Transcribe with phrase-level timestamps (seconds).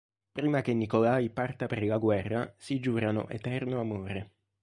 [0.37, 4.31] Prima che Nikolaj parta per la guerra si giurano eterno amore.